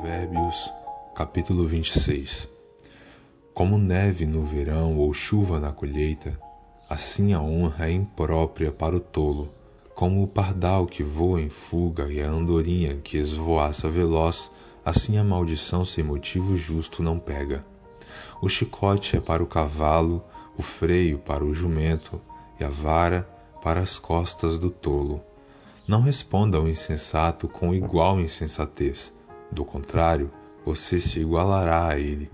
[0.00, 0.72] Provérbios,
[1.14, 2.48] capítulo 26
[3.52, 6.40] Como neve no verão ou chuva na colheita,
[6.88, 9.50] assim a honra é imprópria para o tolo,
[9.94, 14.50] como o pardal que voa em fuga e a andorinha que esvoaça veloz,
[14.82, 17.62] assim a maldição sem motivo justo não pega.
[18.40, 20.24] O chicote é para o cavalo,
[20.56, 22.18] o freio para o jumento
[22.58, 23.28] e a vara
[23.62, 25.20] para as costas do tolo.
[25.86, 29.12] Não responda ao insensato com igual insensatez
[29.50, 30.30] do contrário,
[30.64, 32.30] você se igualará a ele.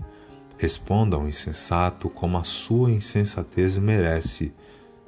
[0.57, 4.53] Responda ao insensato como a sua insensatez merece.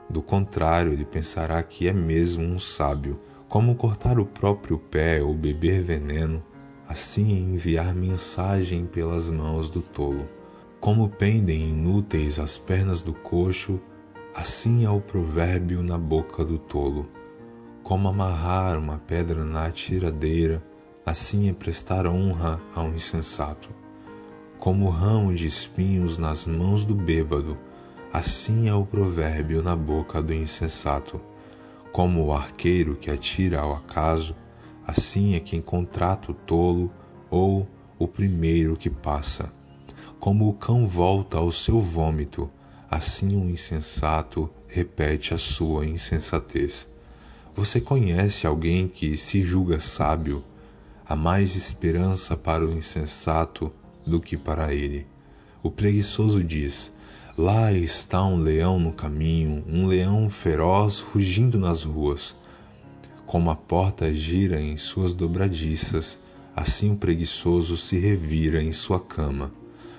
[0.09, 3.19] Do contrário, ele pensará que é mesmo um sábio.
[3.47, 6.43] Como cortar o próprio pé ou beber veneno,
[6.87, 10.27] assim enviar mensagem pelas mãos do tolo.
[10.79, 13.79] Como pendem inúteis as pernas do coxo,
[14.35, 17.09] assim é o provérbio na boca do tolo.
[17.83, 20.63] Como amarrar uma pedra na tiradeira,
[21.09, 23.69] assim é prestar honra ao insensato.
[24.59, 27.57] Como ramo de espinhos nas mãos do bêbado,
[28.13, 31.19] assim é o provérbio na boca do insensato.
[31.91, 34.35] Como o arqueiro que atira ao acaso,
[34.85, 36.91] assim é quem contrata o tolo
[37.27, 39.51] ou o primeiro que passa.
[40.19, 42.51] Como o cão volta ao seu vômito,
[42.87, 46.87] assim o insensato repete a sua insensatez.
[47.55, 50.43] Você conhece alguém que se julga sábio
[51.09, 53.71] há mais esperança para o insensato
[54.05, 55.07] do que para ele.
[55.63, 56.93] O preguiçoso diz:
[57.35, 62.35] Lá está um leão no caminho, um leão feroz rugindo nas ruas.
[63.25, 66.19] Como a porta gira em suas dobradiças,
[66.55, 69.51] assim o preguiçoso se revira em sua cama.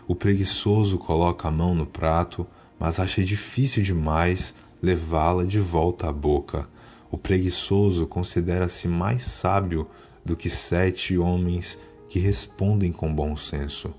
[0.06, 2.47] O preguiçoso coloca a mão no prato,
[2.78, 6.69] mas acha difícil demais levá-la de volta à boca.
[7.11, 9.89] O preguiçoso considera-se mais sábio
[10.25, 13.95] do que sete homens que respondem com bom senso.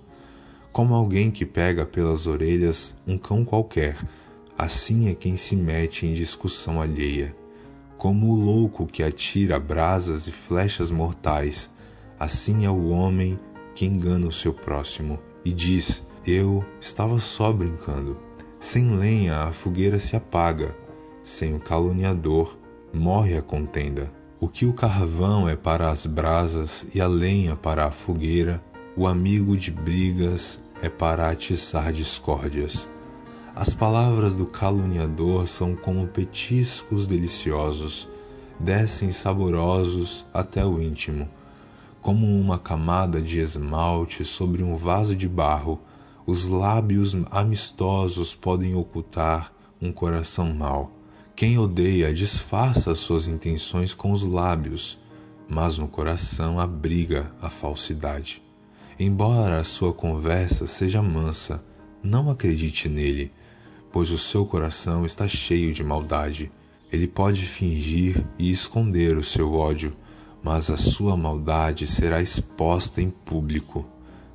[0.71, 3.97] Como alguém que pega pelas orelhas um cão qualquer,
[4.57, 7.35] assim é quem se mete em discussão alheia.
[7.97, 11.69] Como o louco que atira brasas e flechas mortais,
[12.19, 13.39] assim é o homem
[13.75, 18.17] que engana o seu próximo e diz: Eu estava só brincando.
[18.59, 20.75] Sem lenha a fogueira se apaga,
[21.23, 22.57] sem o caluniador
[22.93, 24.11] morre a contenda.
[24.43, 28.59] O que o carvão é para as brasas e a lenha para a fogueira,
[28.97, 32.89] o amigo de brigas é para atiçar discórdias.
[33.55, 38.09] As palavras do caluniador são como petiscos deliciosos,
[38.59, 41.29] descem saborosos até o íntimo,
[42.01, 45.79] como uma camada de esmalte sobre um vaso de barro.
[46.25, 51.00] Os lábios amistosos podem ocultar um coração mau.
[51.35, 54.99] Quem odeia disfarça suas intenções com os lábios,
[55.49, 58.41] mas no coração abriga a falsidade.
[58.99, 61.63] Embora a sua conversa seja mansa,
[62.03, 63.31] não acredite nele,
[63.91, 66.51] pois o seu coração está cheio de maldade.
[66.91, 69.95] Ele pode fingir e esconder o seu ódio,
[70.43, 73.87] mas a sua maldade será exposta em público.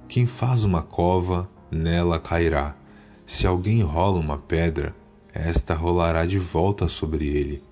[0.09, 2.77] Quem faz uma cova, nela cairá.
[3.25, 4.95] Se alguém rola uma pedra,
[5.37, 7.63] esta rolará de volta sobre ele.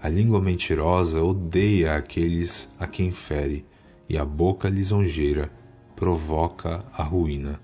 [0.00, 3.64] A língua mentirosa odeia aqueles a quem fere,
[4.08, 5.50] e a boca lisonjeira
[5.96, 7.60] provoca a ruína.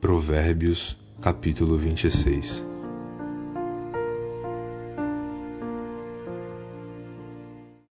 [0.00, 2.69] Provérbios, capítulo 26